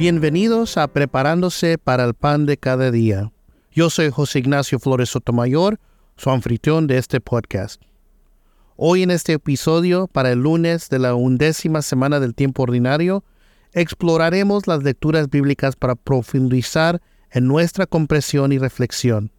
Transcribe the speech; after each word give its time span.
Bienvenidos 0.00 0.78
a 0.78 0.88
Preparándose 0.88 1.76
para 1.76 2.04
el 2.04 2.14
Pan 2.14 2.46
de 2.46 2.56
Cada 2.56 2.90
Día. 2.90 3.32
Yo 3.70 3.90
soy 3.90 4.08
José 4.08 4.38
Ignacio 4.38 4.78
Flores 4.78 5.10
Sotomayor, 5.10 5.78
su 6.16 6.30
anfitrión 6.30 6.86
de 6.86 6.96
este 6.96 7.20
podcast. 7.20 7.82
Hoy 8.76 9.02
en 9.02 9.10
este 9.10 9.34
episodio, 9.34 10.06
para 10.06 10.32
el 10.32 10.38
lunes 10.38 10.88
de 10.88 11.00
la 11.00 11.14
undécima 11.14 11.82
semana 11.82 12.18
del 12.18 12.34
tiempo 12.34 12.62
ordinario, 12.62 13.24
exploraremos 13.74 14.66
las 14.66 14.82
lecturas 14.82 15.28
bíblicas 15.28 15.76
para 15.76 15.96
profundizar 15.96 17.02
en 17.30 17.46
nuestra 17.46 17.84
comprensión 17.84 18.52
y 18.52 18.58
reflexión. 18.58 19.30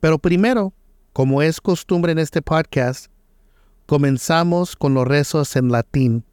Pero 0.00 0.18
primero, 0.18 0.72
como 1.12 1.42
es 1.42 1.60
costumbre 1.60 2.12
en 2.12 2.20
este 2.20 2.40
podcast, 2.40 3.08
comenzamos 3.84 4.76
con 4.76 4.94
los 4.94 5.06
rezos 5.06 5.56
en 5.56 5.70
latín 5.70 6.24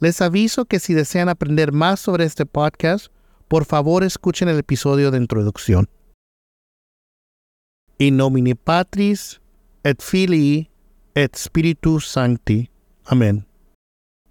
les 0.00 0.20
aviso 0.20 0.64
que 0.64 0.80
si 0.80 0.94
desean 0.94 1.28
aprender 1.28 1.72
más 1.72 2.00
sobre 2.00 2.24
este 2.24 2.46
podcast, 2.46 3.08
por 3.48 3.64
favor 3.64 4.04
escuchen 4.04 4.48
el 4.48 4.58
episodio 4.58 5.10
de 5.10 5.18
introducción. 5.18 5.88
In 7.98 8.16
nomine 8.16 8.56
Patris 8.56 9.40
et 9.84 10.02
Filii 10.02 10.70
et 11.14 11.36
Spiritus 11.36 12.06
Sancti. 12.08 12.70
Amen. 13.06 13.46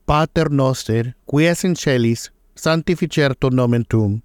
Pater 0.05 0.51
noster, 0.51 1.15
qui 1.25 1.45
es 1.45 1.63
in 1.63 1.75
celis, 1.75 2.33
sanctificerto 2.55 3.49
nomen 3.49 3.85
tuum. 3.85 4.21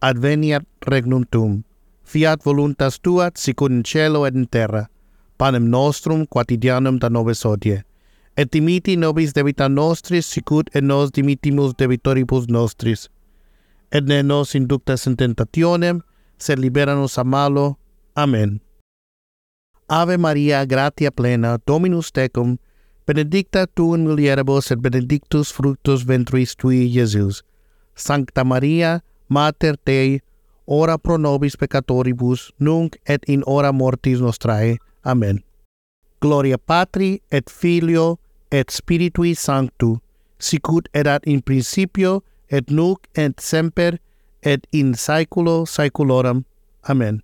Adveniat 0.00 0.64
regnum 0.82 1.24
tuum. 1.24 1.64
Fiat 2.04 2.44
voluntas 2.44 3.00
tuat 3.00 3.36
sicut 3.36 3.72
in 3.72 3.82
cielo 3.82 4.24
et 4.26 4.34
in 4.34 4.46
terra. 4.46 4.88
Panem 5.36 5.68
nostrum 5.68 6.26
quotidianum 6.26 6.98
da 6.98 7.08
nobis 7.08 7.44
odie 7.44 7.84
et 8.40 8.48
dimiti 8.52 8.96
nobis 8.96 9.34
debita 9.36 9.68
nostris, 9.68 10.26
sicut 10.32 10.70
et 10.74 10.84
nos 10.84 11.10
dimitimus 11.12 11.74
debitoribus 11.76 12.46
nostris. 12.48 13.08
Et 13.92 14.06
ne 14.08 14.22
nos 14.22 14.54
inductas 14.54 15.04
in 15.06 15.16
tentationem, 15.20 16.00
sed 16.38 16.58
libera 16.58 16.94
nos 16.96 17.18
a 17.18 17.24
malo. 17.24 17.76
Amen. 18.16 18.60
Ave 19.88 20.16
Maria, 20.16 20.64
gratia 20.64 21.10
plena, 21.10 21.58
Dominus 21.66 22.12
tecum, 22.12 22.56
benedicta 23.06 23.66
tu 23.66 23.94
in 23.94 24.06
mulieribus 24.06 24.70
et 24.70 24.80
benedictus 24.80 25.52
fructus 25.52 26.06
ventris 26.06 26.56
tui, 26.56 26.86
Iesus. 26.86 27.42
Sancta 27.94 28.44
Maria, 28.44 29.00
Mater 29.28 29.76
Dei, 29.84 30.20
ora 30.66 30.96
pro 30.96 31.18
nobis 31.18 31.56
peccatoribus, 31.56 32.52
nunc 32.58 32.96
et 33.04 33.28
in 33.28 33.44
hora 33.46 33.72
mortis 33.72 34.20
nostrae. 34.20 34.78
Amen. 35.04 35.44
Gloria 36.20 36.58
Patri 36.58 37.20
et 37.30 37.50
Filio 37.50 38.18
et 38.50 38.70
Spiritui 38.70 39.34
Sanctu, 39.34 40.00
sicut 40.38 40.88
erat 40.92 41.26
in 41.26 41.40
principio, 41.42 42.22
et 42.48 42.70
nunc 42.70 42.98
et 43.14 43.38
semper, 43.40 44.00
et 44.42 44.66
in 44.72 44.94
saeculo 44.94 45.66
saeculorum. 45.66 46.44
Amén. 46.82 47.22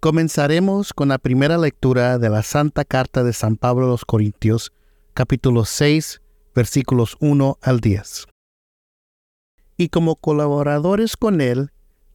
Comenzaremos 0.00 0.92
con 0.92 1.08
la 1.08 1.18
primera 1.18 1.58
lectura 1.58 2.18
de 2.18 2.28
la 2.28 2.42
Santa 2.42 2.84
Carta 2.84 3.24
de 3.24 3.32
San 3.32 3.56
Pablo 3.56 3.86
a 3.86 3.88
los 3.88 4.04
Corintios, 4.04 4.72
capítulo 5.14 5.64
6, 5.64 6.20
versículos 6.54 7.16
1 7.20 7.58
al 7.62 7.80
10. 7.80 8.26
Y 9.78 9.88
como 9.88 10.16
colaboradores 10.16 11.16
con 11.16 11.40
él, 11.40 11.70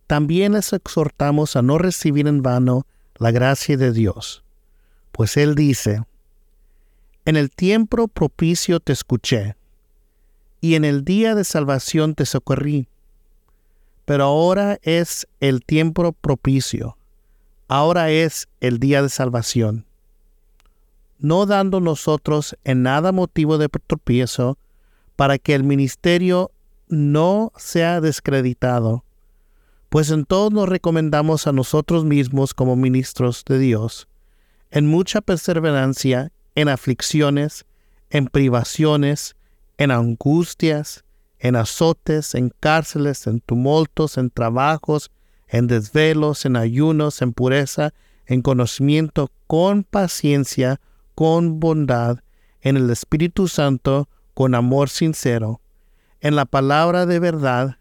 también 0.07 0.53
les 0.53 0.73
exhortamos 0.73 1.55
a 1.55 1.61
no 1.61 1.77
recibir 1.77 2.27
en 2.27 2.41
vano 2.41 2.85
la 3.17 3.31
gracia 3.31 3.77
de 3.77 3.91
Dios, 3.91 4.43
pues 5.11 5.37
él 5.37 5.55
dice, 5.55 6.03
en 7.25 7.35
el 7.35 7.51
tiempo 7.51 8.07
propicio 8.07 8.79
te 8.79 8.93
escuché, 8.93 9.55
y 10.59 10.75
en 10.75 10.85
el 10.85 11.03
día 11.03 11.35
de 11.35 11.43
salvación 11.43 12.15
te 12.15 12.25
socorrí. 12.25 12.87
Pero 14.05 14.25
ahora 14.25 14.79
es 14.81 15.27
el 15.39 15.63
tiempo 15.63 16.11
propicio, 16.11 16.97
ahora 17.67 18.09
es 18.09 18.47
el 18.59 18.79
día 18.79 19.01
de 19.01 19.09
salvación. 19.09 19.85
No 21.19 21.45
dando 21.45 21.79
nosotros 21.79 22.57
en 22.63 22.83
nada 22.83 23.11
motivo 23.11 23.57
de 23.57 23.69
tropiezo, 23.69 24.57
para 25.15 25.37
que 25.37 25.53
el 25.53 25.63
ministerio 25.63 26.51
no 26.87 27.51
sea 27.55 28.01
descreditado, 28.01 29.03
pues 29.89 30.09
en 30.09 30.25
todo 30.25 30.49
nos 30.49 30.67
recomendamos 30.67 31.45
a 31.45 31.51
nosotros 31.51 32.05
mismos 32.05 32.53
como 32.53 32.75
ministros 32.75 33.43
de 33.45 33.59
Dios, 33.59 34.07
en 34.71 34.87
mucha 34.87 35.21
perseverancia 35.21 36.31
en 36.55 36.69
aflicciones, 36.69 37.65
en 38.09 38.27
privaciones, 38.27 39.35
en 39.77 39.91
angustias, 39.91 41.03
en 41.39 41.55
azotes, 41.55 42.35
en 42.35 42.51
cárceles, 42.59 43.25
en 43.25 43.39
tumultos, 43.39 44.17
en 44.17 44.29
trabajos, 44.29 45.11
en 45.47 45.67
desvelos, 45.67 46.45
en 46.45 46.55
ayunos, 46.55 47.21
en 47.21 47.33
pureza, 47.33 47.93
en 48.25 48.41
conocimiento, 48.41 49.31
con 49.47 49.83
paciencia, 49.83 50.79
con 51.15 51.59
bondad, 51.59 52.19
en 52.61 52.77
el 52.77 52.89
Espíritu 52.89 53.47
Santo, 53.47 54.07
con 54.33 54.55
amor 54.55 54.89
sincero, 54.89 55.59
en 56.21 56.35
la 56.35 56.45
palabra 56.45 57.05
de 57.05 57.19
verdad, 57.19 57.77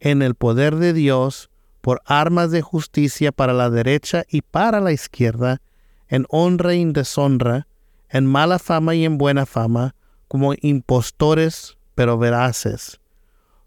en 0.00 0.22
el 0.22 0.34
poder 0.34 0.76
de 0.76 0.92
Dios, 0.92 1.50
por 1.80 2.02
armas 2.04 2.50
de 2.50 2.60
justicia 2.60 3.32
para 3.32 3.52
la 3.52 3.70
derecha 3.70 4.24
y 4.28 4.42
para 4.42 4.80
la 4.80 4.92
izquierda, 4.92 5.62
en 6.08 6.26
honra 6.28 6.74
y 6.74 6.82
en 6.82 6.92
deshonra, 6.92 7.66
en 8.10 8.26
mala 8.26 8.58
fama 8.58 8.94
y 8.94 9.04
en 9.04 9.18
buena 9.18 9.46
fama, 9.46 9.94
como 10.28 10.54
impostores 10.60 11.76
pero 11.94 12.18
veraces. 12.18 13.00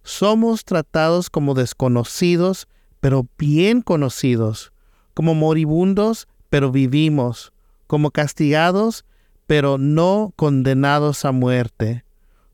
Somos 0.03 0.65
tratados 0.65 1.29
como 1.29 1.53
desconocidos 1.53 2.67
pero 2.99 3.25
bien 3.37 3.81
conocidos, 3.81 4.71
como 5.13 5.33
moribundos 5.33 6.27
pero 6.49 6.71
vivimos, 6.71 7.53
como 7.87 8.11
castigados 8.11 9.05
pero 9.47 9.77
no 9.77 10.33
condenados 10.35 11.25
a 11.25 11.31
muerte, 11.31 12.03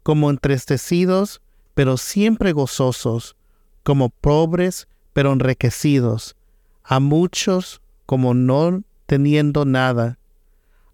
como 0.04 0.30
entristecidos 0.30 1.42
pero 1.74 1.98
siempre 1.98 2.52
gozosos, 2.52 3.36
como 3.84 4.10
pobres 4.10 4.88
pero 5.14 5.32
enriquecidos, 5.34 6.36
a 6.84 7.00
muchos 7.00 7.82
como 8.06 8.34
no 8.34 8.84
teniendo 9.06 9.66
nada, 9.66 10.19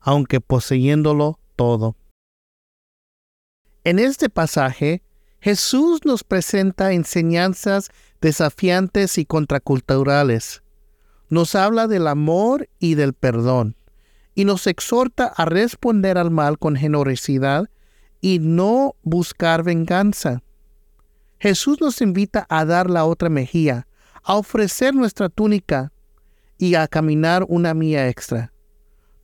aunque 0.06 0.40
poseyéndolo 0.40 1.40
todo. 1.56 1.98
En 3.84 3.98
este 3.98 4.30
pasaje, 4.30 5.02
Jesús 5.40 6.02
nos 6.06 6.24
presenta 6.24 6.94
enseñanzas 6.94 7.90
desafiantes 8.22 9.18
y 9.18 9.26
contraculturales. 9.26 10.62
Nos 11.30 11.56
habla 11.56 11.88
del 11.88 12.08
amor 12.08 12.70
y 12.78 12.94
del 12.94 13.14
perdón, 13.14 13.76
y 14.36 14.46
nos 14.46 14.68
exhorta 14.68 15.26
a 15.26 15.46
responder 15.46 16.20
al 16.20 16.30
mal 16.30 16.60
con 16.60 16.76
generosidad 16.76 17.68
y 18.22 18.38
no 18.38 18.96
buscar 19.02 19.64
venganza. 19.64 20.44
Jesús 21.40 21.82
nos 21.82 22.00
invita 22.02 22.46
a 22.48 22.64
dar 22.64 22.92
la 22.92 23.06
otra 23.06 23.30
mejilla, 23.30 23.88
a 24.24 24.36
ofrecer 24.36 24.94
nuestra 24.94 25.30
túnica 25.30 25.92
y 26.60 26.76
a 26.76 26.88
caminar 26.88 27.44
una 27.48 27.74
mía 27.74 28.08
extra 28.08 28.52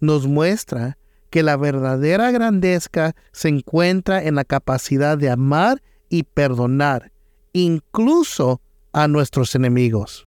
nos 0.02 0.28
muestra 0.28 0.98
que 1.30 1.44
la 1.44 1.56
verdadera 1.56 2.32
grandeza 2.32 3.16
se 3.32 3.48
encuentra 3.48 4.22
en 4.22 4.36
la 4.36 4.44
capacidad 4.44 5.18
de 5.18 5.30
amar 5.30 5.82
y 6.10 6.24
perdonar, 6.24 7.14
incluso 7.54 8.62
a 8.92 9.08
nuestros 9.08 9.56
enemigos. 9.56 10.26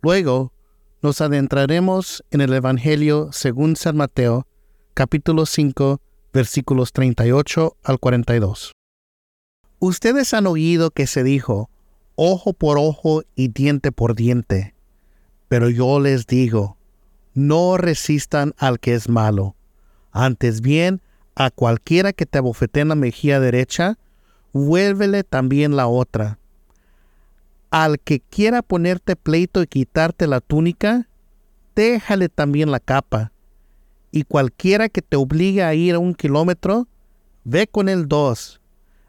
Luego, 0.00 0.52
nos 1.02 1.20
adentraremos 1.20 2.24
en 2.30 2.40
el 2.40 2.54
Evangelio 2.54 3.28
según 3.32 3.76
San 3.76 3.96
Mateo, 3.96 4.46
capítulo 4.94 5.44
5, 5.44 6.00
versículos 6.32 6.92
38 6.92 7.76
al 7.82 7.98
42. 7.98 8.72
Ustedes 9.80 10.34
han 10.34 10.46
oído 10.46 10.90
que 10.90 11.06
se 11.06 11.22
dijo, 11.22 11.70
ojo 12.16 12.52
por 12.52 12.78
ojo 12.78 13.22
y 13.36 13.48
diente 13.48 13.92
por 13.92 14.14
diente, 14.14 14.74
pero 15.48 15.68
yo 15.68 16.00
les 16.00 16.26
digo, 16.26 16.77
no 17.38 17.76
resistan 17.76 18.52
al 18.58 18.80
que 18.80 18.94
es 18.94 19.08
malo. 19.08 19.54
Antes 20.10 20.60
bien, 20.60 21.00
a 21.36 21.52
cualquiera 21.52 22.12
que 22.12 22.26
te 22.26 22.38
abofetee 22.38 22.82
en 22.82 22.88
la 22.88 22.96
mejilla 22.96 23.38
derecha, 23.38 23.96
vuélvele 24.52 25.22
también 25.22 25.76
la 25.76 25.86
otra. 25.86 26.40
Al 27.70 28.00
que 28.00 28.18
quiera 28.18 28.60
ponerte 28.60 29.14
pleito 29.14 29.62
y 29.62 29.68
quitarte 29.68 30.26
la 30.26 30.40
túnica, 30.40 31.06
déjale 31.76 32.28
también 32.28 32.72
la 32.72 32.80
capa. 32.80 33.30
Y 34.10 34.24
cualquiera 34.24 34.88
que 34.88 35.00
te 35.00 35.16
obligue 35.16 35.62
a 35.62 35.74
ir 35.74 35.94
a 35.94 36.00
un 36.00 36.14
kilómetro, 36.14 36.88
ve 37.44 37.68
con 37.68 37.88
él 37.88 38.08
dos. 38.08 38.60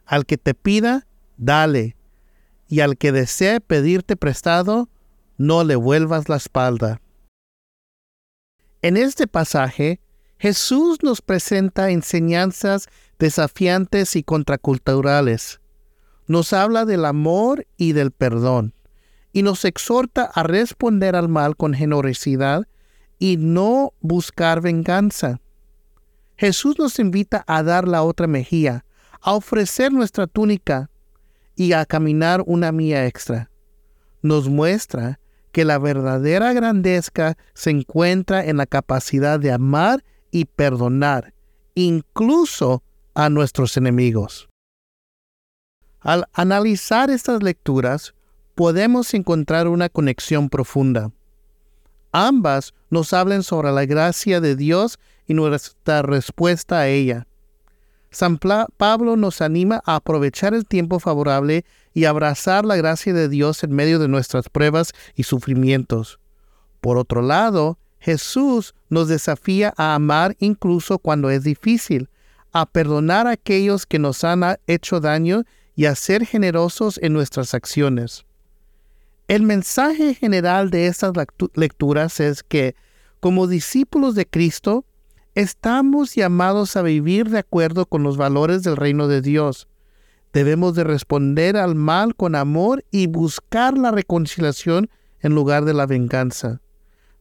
Al 0.05 0.27
que 0.27 0.37
te 0.37 0.53
pida, 0.53 1.07
dale. 1.37 1.95
Y 2.67 2.81
al 2.81 2.95
que 2.95 3.11
desee 3.11 3.59
pedirte 3.59 4.15
prestado, 4.15 4.87
no 5.37 5.63
le 5.63 5.75
vuelvas 5.75 6.29
la 6.29 6.35
espalda. 6.35 7.01
En 8.81 8.95
este 8.95 9.27
pasaje, 9.27 9.99
Jesús 10.37 10.99
nos 11.03 11.21
presenta 11.21 11.89
enseñanzas 11.89 12.87
desafiantes 13.17 14.15
y 14.15 14.23
contraculturales. 14.23 15.59
nos 16.27 16.53
habla 16.53 16.85
del 16.85 17.05
amor 17.05 17.65
y 17.75 17.93
del 17.93 18.11
perdón 18.11 18.75
y 19.33 19.41
nos 19.41 19.65
exhorta 19.65 20.25
a 20.25 20.43
responder 20.43 21.15
al 21.15 21.27
mal 21.27 21.57
con 21.57 21.73
generosidad 21.73 22.67
y 23.17 23.37
no 23.37 23.93
buscar 23.99 24.61
venganza. 24.61 25.41
Jesús 26.37 26.77
nos 26.77 26.99
invita 26.99 27.43
a 27.47 27.63
dar 27.63 27.87
la 27.87 28.03
otra 28.03 28.27
mejilla, 28.27 28.85
a 29.21 29.33
ofrecer 29.33 29.91
nuestra 29.91 30.27
túnica 30.27 30.89
y 31.55 31.73
a 31.73 31.85
caminar 31.85 32.43
una 32.45 32.71
mía 32.71 33.05
extra. 33.07 33.49
Nos 34.21 34.47
muestra 34.47 35.18
que 35.51 35.65
la 35.65 35.77
verdadera 35.77 36.53
grandeza 36.53 37.37
se 37.53 37.69
encuentra 37.71 38.45
en 38.45 38.57
la 38.57 38.65
capacidad 38.65 39.39
de 39.39 39.51
amar 39.51 40.03
y 40.31 40.45
perdonar, 40.45 41.33
incluso 41.75 42.83
a 43.13 43.29
nuestros 43.29 43.75
enemigos. 43.77 44.49
Al 46.01 46.27
analizar 46.33 47.09
estas 47.09 47.43
lecturas, 47.43 48.13
podemos 48.55 49.13
encontrar 49.13 49.67
una 49.67 49.89
conexión 49.89 50.49
profunda. 50.49 51.11
Ambas 52.11 52.73
nos 52.89 53.13
hablan 53.13 53.43
sobre 53.43 53.71
la 53.71 53.85
gracia 53.85 54.41
de 54.41 54.55
Dios 54.55 54.99
y 55.27 55.33
nuestra 55.33 56.01
respuesta 56.01 56.79
a 56.79 56.87
ella. 56.87 57.27
San 58.11 58.39
Pablo 58.77 59.15
nos 59.15 59.41
anima 59.41 59.81
a 59.85 59.95
aprovechar 59.95 60.53
el 60.53 60.65
tiempo 60.65 60.99
favorable 60.99 61.63
y 61.93 62.05
abrazar 62.05 62.65
la 62.65 62.75
gracia 62.75 63.13
de 63.13 63.29
Dios 63.29 63.63
en 63.63 63.71
medio 63.71 63.99
de 63.99 64.07
nuestras 64.07 64.49
pruebas 64.49 64.93
y 65.15 65.23
sufrimientos. 65.23 66.19
Por 66.81 66.97
otro 66.97 67.21
lado, 67.21 67.77
Jesús 67.99 68.73
nos 68.89 69.07
desafía 69.07 69.73
a 69.77 69.95
amar 69.95 70.35
incluso 70.39 70.99
cuando 70.99 71.29
es 71.29 71.43
difícil, 71.43 72.09
a 72.51 72.65
perdonar 72.65 73.27
a 73.27 73.31
aquellos 73.31 73.85
que 73.85 73.99
nos 73.99 74.23
han 74.23 74.43
hecho 74.67 74.99
daño 74.99 75.43
y 75.75 75.85
a 75.85 75.95
ser 75.95 76.25
generosos 76.25 76.99
en 77.01 77.13
nuestras 77.13 77.53
acciones. 77.53 78.25
El 79.29 79.43
mensaje 79.43 80.13
general 80.13 80.71
de 80.71 80.87
estas 80.87 81.13
lecturas 81.53 82.19
es 82.19 82.43
que, 82.43 82.75
como 83.21 83.47
discípulos 83.47 84.15
de 84.15 84.25
Cristo, 84.25 84.83
estamos 85.35 86.15
llamados 86.15 86.75
a 86.75 86.81
vivir 86.81 87.29
de 87.29 87.39
acuerdo 87.39 87.85
con 87.85 88.03
los 88.03 88.17
valores 88.17 88.63
del 88.63 88.75
reino 88.75 89.07
de 89.07 89.21
Dios. 89.21 89.68
Debemos 90.31 90.75
de 90.75 90.83
responder 90.83 91.57
al 91.57 91.75
mal 91.75 92.15
con 92.15 92.35
amor 92.35 92.85
y 92.91 93.07
buscar 93.07 93.77
la 93.77 93.91
reconciliación 93.91 94.89
en 95.21 95.33
lugar 95.33 95.65
de 95.65 95.73
la 95.73 95.85
venganza. 95.85 96.61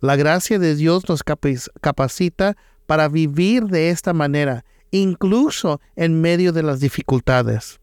La 0.00 0.16
gracia 0.16 0.58
de 0.58 0.76
Dios 0.76 1.08
nos 1.08 1.22
capacita 1.24 2.56
para 2.86 3.08
vivir 3.08 3.64
de 3.64 3.90
esta 3.90 4.12
manera, 4.12 4.64
incluso 4.90 5.80
en 5.96 6.20
medio 6.20 6.52
de 6.52 6.62
las 6.62 6.80
dificultades. 6.80 7.80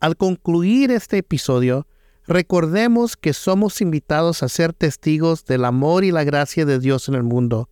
Al 0.00 0.16
concluir 0.16 0.90
este 0.90 1.18
episodio, 1.18 1.86
recordemos 2.26 3.16
que 3.16 3.32
somos 3.32 3.80
invitados 3.80 4.42
a 4.42 4.48
ser 4.48 4.72
testigos 4.72 5.44
del 5.44 5.64
amor 5.64 6.04
y 6.04 6.10
la 6.10 6.24
gracia 6.24 6.64
de 6.64 6.78
Dios 6.78 7.08
en 7.08 7.14
el 7.14 7.22
mundo. 7.22 7.68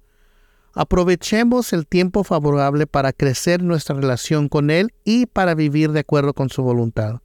Aprovechemos 0.75 1.73
el 1.73 1.87
tiempo 1.87 2.25
favorable 2.25 2.87
para 2.87 3.13
crecer 3.13 3.63
nuestra 3.63 3.95
relación 3.95 4.49
con 4.49 4.71
Él 4.71 4.93
y 5.05 5.27
para 5.27 5.55
vivir 5.55 5.93
de 5.93 6.01
acuerdo 6.01 6.33
con 6.33 6.49
su 6.49 6.63
voluntad. 6.63 7.21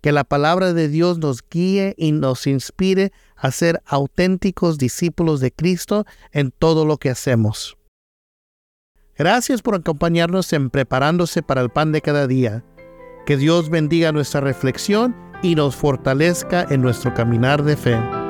Que 0.00 0.10
la 0.10 0.24
palabra 0.24 0.72
de 0.72 0.88
Dios 0.88 1.18
nos 1.18 1.42
guíe 1.48 1.94
y 1.96 2.12
nos 2.12 2.46
inspire 2.46 3.12
a 3.36 3.50
ser 3.50 3.82
auténticos 3.84 4.78
discípulos 4.78 5.40
de 5.40 5.52
Cristo 5.52 6.06
en 6.32 6.50
todo 6.50 6.84
lo 6.84 6.96
que 6.96 7.10
hacemos. 7.10 7.76
Gracias 9.16 9.62
por 9.62 9.74
acompañarnos 9.74 10.52
en 10.52 10.70
preparándose 10.70 11.42
para 11.42 11.60
el 11.60 11.70
pan 11.70 11.92
de 11.92 12.00
cada 12.00 12.26
día. 12.26 12.64
Que 13.26 13.36
Dios 13.36 13.68
bendiga 13.68 14.10
nuestra 14.10 14.40
reflexión 14.40 15.14
y 15.42 15.54
nos 15.54 15.76
fortalezca 15.76 16.66
en 16.70 16.80
nuestro 16.80 17.12
caminar 17.14 17.62
de 17.62 17.76
fe. 17.76 18.21